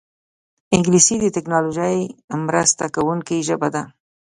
[0.75, 1.97] انګلیسي د ټیکنالوژۍ
[2.47, 3.83] مرسته کوونکې ژبه ده